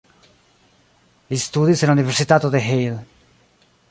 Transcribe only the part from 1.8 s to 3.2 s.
en la Universitato de Halle.